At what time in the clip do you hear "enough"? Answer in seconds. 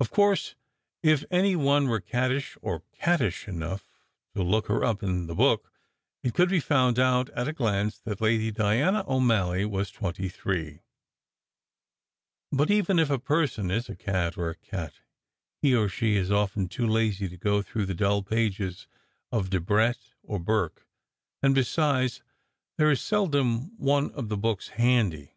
3.46-3.86